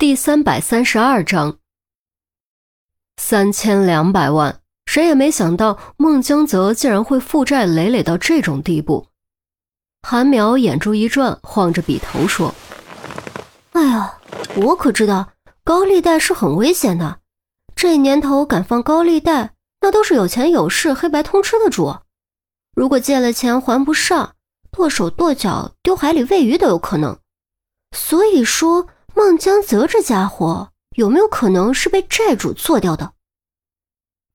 [0.00, 1.58] 第三百三十二章，
[3.18, 9.08] 三千两百万，谁也没想到孟江泽竟然会负债累累到这种地步。
[10.00, 12.54] 韩淼眼珠一转，晃着笔头说
[13.72, 14.18] ：“哎呀，
[14.56, 15.32] 我可知道
[15.64, 17.18] 高利贷是很危险的，
[17.76, 21.94] 这年头敢放高利贷，那都是有钱有势、黑白通吃的主。
[22.74, 24.34] 如果借了钱还不上，
[24.70, 27.18] 剁手剁脚、丢海里喂鱼都有可能。
[27.94, 28.88] 所以说。”
[29.20, 33.12] 孟江泽这家伙有没有可能是被债主做掉的？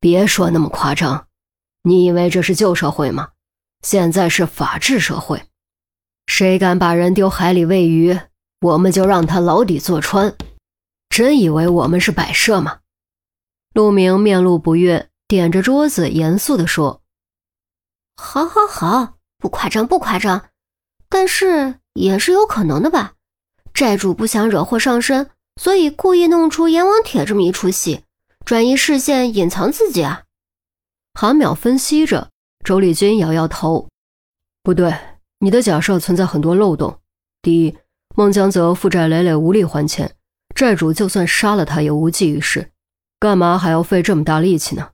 [0.00, 1.28] 别说那么夸张，
[1.84, 3.28] 你以为这是旧社会吗？
[3.82, 5.40] 现在是法治社会，
[6.26, 8.18] 谁敢把人丢海里喂鱼，
[8.60, 10.36] 我们就让他牢底坐穿。
[11.08, 12.80] 真以为我们是摆设吗？
[13.74, 17.00] 陆明面露不悦，点着桌子，严肃地说
[18.20, 20.50] ：“好，好，好，不夸张，不夸张，
[21.08, 23.12] 但是也是有可能的吧。”
[23.74, 28.04] 债主不想惹祸上身，所以故意弄出阎王帖这么一出戏，
[28.44, 30.24] 转移视线，隐藏自己啊。
[31.14, 32.30] 韩淼分析着，
[32.64, 33.88] 周丽君摇摇头
[34.62, 34.94] ：“不对，
[35.38, 36.98] 你的假设存在很多漏洞。
[37.40, 37.76] 第一，
[38.14, 40.14] 孟江泽负债累累，无力还钱，
[40.54, 42.70] 债主就算杀了他也无济于事，
[43.18, 44.90] 干嘛还要费这么大力气呢？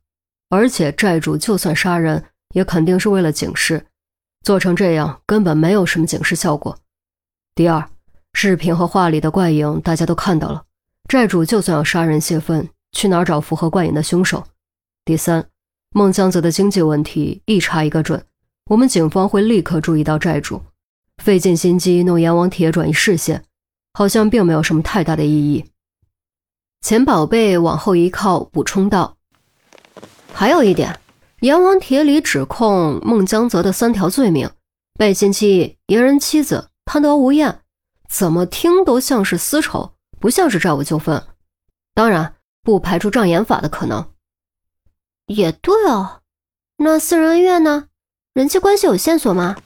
[0.50, 3.86] 而且债主就算杀人，也肯定是为了警示，
[4.42, 6.78] 做成这样根本没有什么警示效果。
[7.54, 7.88] 第二。”
[8.40, 10.62] 视频和画里的怪影，大家都看到了。
[11.08, 14.44] 债主就算要杀人泄愤，去哪儿找符合怪影的凶手？
[15.04, 15.44] 第三，
[15.90, 18.24] 孟江泽的经济问题一查一个准，
[18.70, 20.62] 我们警方会立刻注意到债主，
[21.20, 23.42] 费尽心机弄阎王帖转移视线，
[23.94, 25.64] 好像并没有什么太大的意义。
[26.80, 29.16] 钱宝贝往后一靠，补充道
[30.32, 31.00] ：“还有一点，
[31.40, 34.48] 阎王帖里指控孟江泽的三条罪名：
[34.96, 37.62] 背信弃义、淫人妻子、贪得无厌。”
[38.08, 41.22] 怎么听都像是私仇，不像是债务纠纷。
[41.94, 44.12] 当然，不排除障眼法的可能。
[45.26, 46.22] 也对哦，
[46.78, 47.88] 那私人恩怨呢？
[48.32, 49.56] 人际关系有线索吗？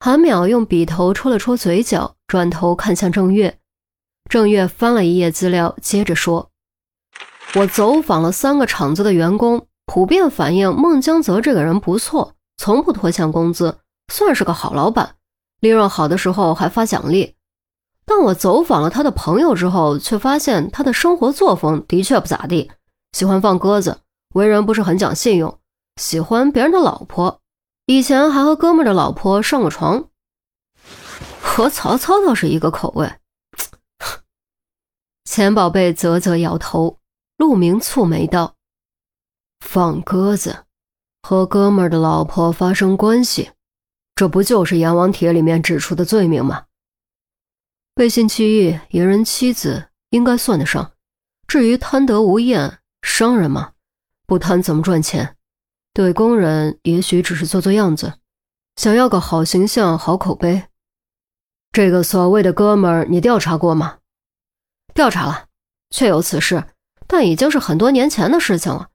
[0.00, 3.58] 韩淼用笔头戳了戳嘴角，转头看向郑月。
[4.30, 6.50] 郑月翻了一页资料，接着说
[7.56, 13.80] ：“我走访了三个厂子的员工，普遍反映孟江泽这个人不错，从不拖欠工资，
[14.12, 15.16] 算是个好老板。”
[15.60, 17.34] 利润好的时候还发奖励，
[18.04, 22.70] 但我走访了他的朋友之后，却发现他的生活作风的确不咋地，
[23.12, 23.98] 喜欢放鸽子，
[24.34, 25.58] 为人不是很讲信用，
[25.96, 27.40] 喜欢别人的老婆，
[27.86, 30.08] 以前还和哥们的老婆上过床，
[31.42, 33.12] 和曹操倒是一个口味。
[35.28, 36.98] 钱宝贝啧啧摇头，
[37.36, 38.54] 陆明蹙眉道
[39.60, 40.64] ：“放鸽子，
[41.22, 43.50] 和哥们的老婆发生关系。”
[44.18, 46.64] 这不就是阎王帖里面指出的罪名吗？
[47.94, 50.90] 背信弃义、淫人妻子应该算得上。
[51.46, 53.74] 至于贪得无厌，商人嘛，
[54.26, 55.36] 不贪怎么赚钱？
[55.94, 58.14] 对工人也许只是做做样子，
[58.74, 60.64] 想要个好形象、好口碑。
[61.70, 63.98] 这个所谓的哥们儿，你调查过吗？
[64.94, 65.46] 调查了，
[65.90, 66.64] 确有此事，
[67.06, 68.88] 但已经是很多年前的事情了。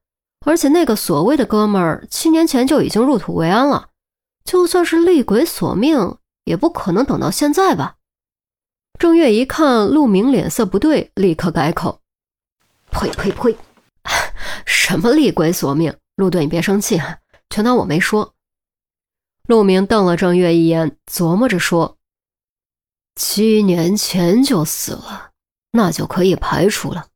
[0.44, 3.88] 而且那个所谓的哥们儿，七年前就已经入土为安了。
[4.44, 7.96] 就算是厉鬼索命，也不可能等到现在吧？
[8.98, 12.00] 郑月一看陆明脸色不对，立刻改口
[12.92, 13.56] ：“呸呸呸，
[14.64, 15.96] 什么厉鬼索命？
[16.16, 17.18] 陆队，你别生气啊，
[17.50, 18.34] 全当我没说。”
[19.48, 21.96] 陆明瞪了郑月一眼，琢磨着说
[23.16, 25.30] ：“七年前就死了，
[25.72, 27.06] 那就可以排除了。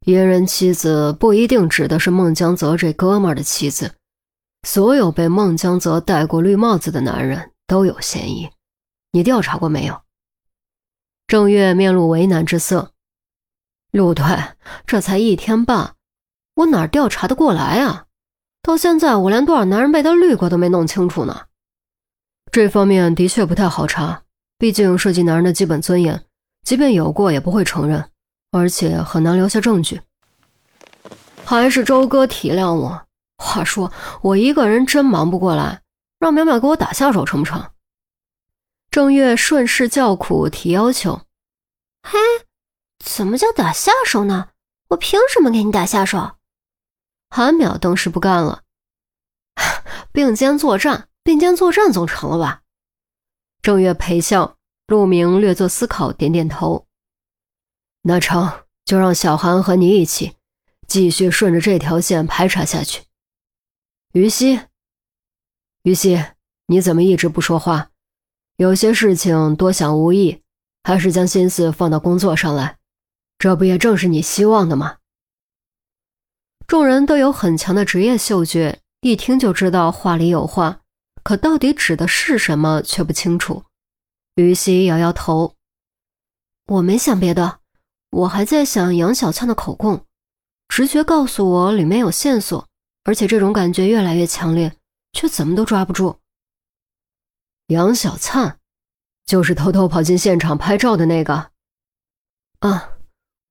[0.00, 3.96] 别人妻子不一定指的是孟江泽这哥们儿的妻子。”
[4.66, 8.50] 所有被孟江泽戴过绿帽子的男人都有嫌疑，
[9.12, 10.02] 你调查过没有？
[11.28, 12.90] 郑月面露为难之色。
[13.92, 14.24] 陆队，
[14.84, 15.94] 这才一天半，
[16.56, 18.06] 我哪调查得过来啊？
[18.60, 21.42] 到现在我连多少男人被他绿过都没弄清楚呢。
[22.50, 24.24] 这方面的确不太好查，
[24.58, 26.24] 毕竟涉及男人的基本尊严，
[26.64, 28.10] 即便有过也不会承认，
[28.50, 30.00] 而且很难留下证据。
[31.44, 33.05] 还是周哥体谅我。
[33.38, 33.92] 话说
[34.22, 35.82] 我一个人真忙不过来，
[36.18, 37.70] 让淼淼给我打下手成不成？
[38.90, 41.22] 郑月顺势叫苦提要求。
[42.02, 42.18] 嘿，
[43.04, 44.48] 怎么叫打下手呢？
[44.88, 46.36] 我凭什么给你打下手？
[47.28, 48.62] 韩淼当时不干了。
[50.12, 52.62] 并肩作战，并肩作战总成了吧？
[53.60, 54.56] 郑月陪笑，
[54.86, 56.86] 陆明略作思考，点点头。
[58.02, 60.36] 那成，就让小韩和你一起，
[60.86, 63.02] 继续顺着这条线排查下去。
[64.16, 64.60] 于西，
[65.82, 66.24] 于西，
[66.68, 67.90] 你怎么一直不说话？
[68.56, 70.42] 有些事情多想无益，
[70.84, 72.78] 还是将心思放到工作上来，
[73.36, 74.96] 这不也正是你希望的吗？
[76.66, 80.80] 众人都有很强的职业嗅觉，一听就知道话里有话，
[81.22, 83.64] 可到底指的是什么却不清楚。
[84.36, 85.56] 于西摇摇头
[86.68, 87.58] ：“我没想别的，
[88.08, 90.06] 我还在想杨小灿的口供。
[90.68, 92.66] 直觉告诉我里面有线索，
[93.06, 94.76] 而且这种感觉越来越强烈，
[95.12, 96.18] 却怎么都抓不住。”
[97.68, 98.58] 杨小灿，
[99.24, 101.52] 就是偷偷跑进现场拍照的那个。
[102.58, 102.98] 啊，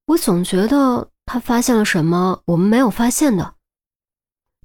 [0.07, 3.55] 我总觉得他发现了什么我们没有发现的。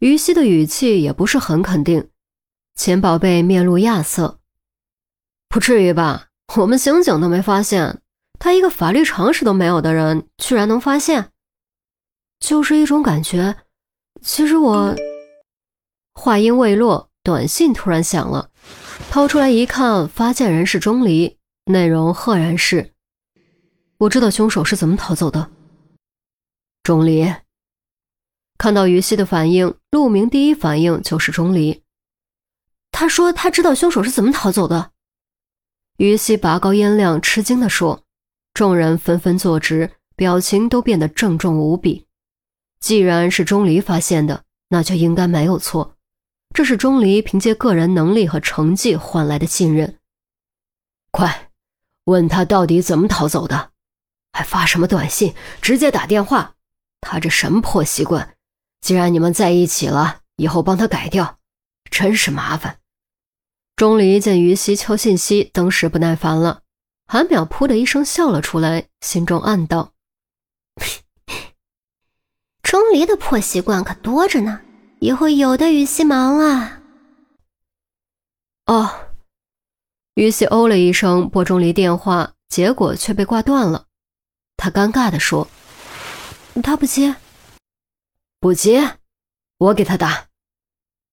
[0.01, 2.11] 于西的语气也不是很肯定。
[2.75, 4.41] 钱宝贝面露亚色，
[5.49, 6.29] 不至于吧？
[6.57, 8.03] 我们刑警都没发现，
[8.41, 11.31] 他一个法律常识都没有的人，居然能发现，
[12.41, 13.57] 就是一种感觉。
[14.23, 14.95] 其实我……
[16.15, 18.51] 话音未落，短信突然响了。
[19.11, 22.93] 掏出来一看，发件人是钟离，内容赫然是
[23.99, 25.51] ：“我知道凶手是怎么逃走的。”
[26.85, 27.33] 钟离
[28.59, 31.83] 看到于西的反应，陆明第一反应就是钟离。
[32.93, 34.91] 他说他知道凶手是怎么逃走的。
[35.97, 38.05] 于西拔高音量，吃惊地说
[38.53, 42.07] ：“众人纷纷坐直，表情都变得郑重无比。
[42.81, 45.97] 既然是钟离发现的，那就应该没有错。”
[46.53, 49.99] 这是钟离凭借个人能力和成绩换来的信任。
[51.13, 51.51] 快，
[52.05, 53.71] 问他到底怎么逃走的？
[54.33, 55.33] 还发什么短信？
[55.63, 56.55] 直接打电话！
[57.01, 58.35] 他这什么破习惯？
[58.81, 61.39] 既然你们在一起了，以后帮他改掉，
[61.89, 62.79] 真是麻烦。
[63.77, 66.63] 钟离见于西敲信息，登时不耐烦了。
[67.07, 69.93] 韩淼噗的一声笑了出来，心中暗道：
[72.91, 74.63] 钟离的破习惯可多着呢。
[74.99, 76.83] 以后有的雨西忙啊。
[78.67, 78.91] 哦，
[80.15, 83.87] 于西哦了一声，拨钟离电话，结果却被挂断了。
[84.57, 85.47] 他尴尬地说
[86.65, 87.15] ：“他不接，
[88.41, 88.99] 不接，
[89.59, 90.27] 我给他打。”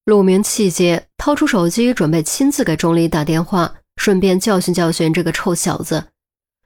[0.04, 6.08] 陆明气结，掏出手机准备亲自给钟离打电话，顺便教训教训这个臭小子。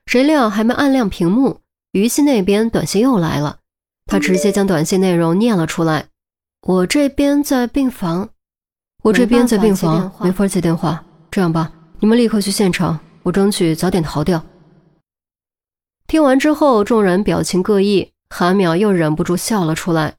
[0.06, 1.60] 谁料还没按亮屏幕，
[1.92, 3.58] 于西那边短信又来了，
[4.06, 6.06] 他直接将短信内容念了出来。
[6.62, 8.28] 我这边在病房，
[9.02, 11.04] 我这边在病房，没法接电话。
[11.30, 14.44] 这样吧，你们立刻去现场，我争取早点逃掉。
[16.06, 20.16] 听完之后，众人表情各异，韩淼又忍不住笑了出来。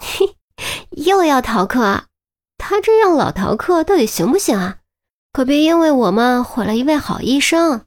[0.00, 0.36] 嘿，
[0.90, 2.04] 又要逃课啊？
[2.56, 4.78] 他这样老逃课到底行不行啊？
[5.32, 7.82] 可别因为我们毁了一位好医生，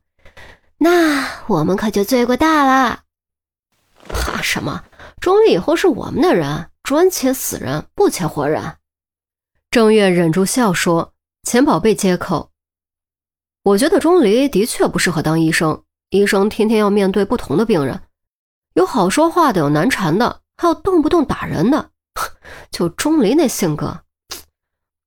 [0.77, 3.00] 那我们可就罪过大了。
[4.07, 4.83] 怕什么？
[5.21, 6.68] 钟离以后是我们的人。
[6.83, 8.77] 专切死人，不切活人。
[9.69, 11.13] 郑月忍住笑说
[11.47, 12.50] ：“钱宝贝接口，
[13.63, 15.83] 我觉得钟离的确不适合当医生。
[16.09, 18.01] 医生天天要面对不同的病人，
[18.73, 21.91] 有好说话的，有难缠的，还有动不动打人的。
[22.71, 24.01] 就钟离那性格，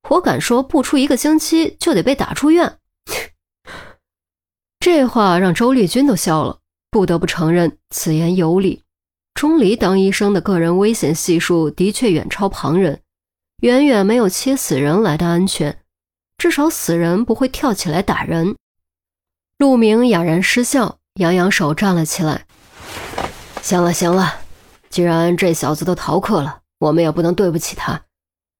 [0.08, 2.78] 我敢说，不出一个星期就得被打出院。
[4.78, 8.83] ”这话让周丽君都笑了，不得不承认此言有理。
[9.34, 13.02] 钟离当医生的个人危险系数的确远超旁人，
[13.62, 15.80] 远远没有切死人来的安全。
[16.38, 18.56] 至少死人不会跳起来打人。
[19.58, 22.46] 陆明哑然失笑，扬扬手站了起来。
[23.62, 24.40] 行了行了，
[24.90, 28.02] 既然这小子都逃课了，我们也不能对不起他。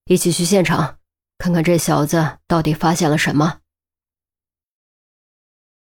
[0.06, 0.96] 一起去现场，
[1.38, 3.58] 看看这小子到底发现了什么。